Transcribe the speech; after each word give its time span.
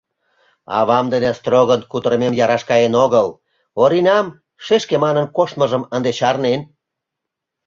Авам 0.77 1.05
дене 1.13 1.31
строгын 1.39 1.81
кутырымем 1.91 2.33
яраш 2.43 2.63
каен 2.69 2.93
огыл, 3.05 3.27
Оринам 3.81 4.27
шешке 4.65 4.95
манын 5.03 5.25
коштмыжым 5.35 5.83
ынде 5.95 6.11
чарнен. 6.19 6.61